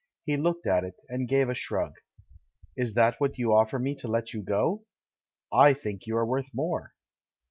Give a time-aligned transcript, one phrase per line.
[0.25, 1.93] He looked at it, and gave a shrug.
[2.75, 4.83] "Is that what you offer me to let you go?
[5.53, 6.95] I think you are worth more."